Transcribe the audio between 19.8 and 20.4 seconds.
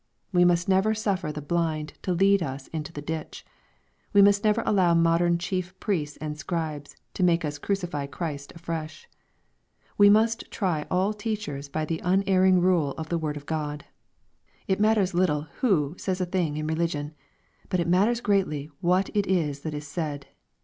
said.